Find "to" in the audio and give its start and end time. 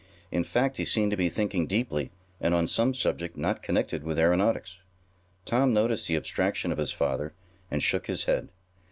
1.11-1.15